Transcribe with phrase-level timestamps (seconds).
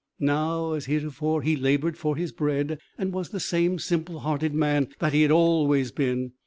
[0.19, 4.87] Now, as heretofore, he laboured for his bread, and was the same simple hearted man
[4.97, 6.31] that he had always been.